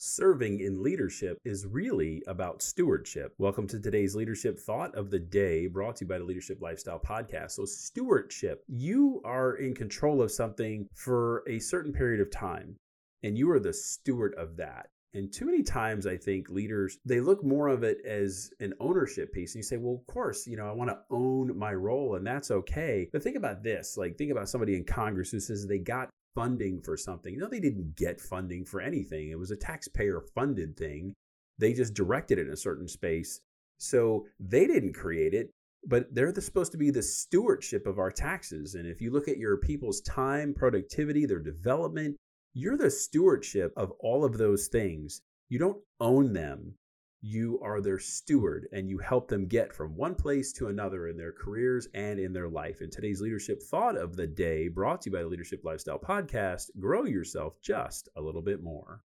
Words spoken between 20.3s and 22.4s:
you know, I want to own my role and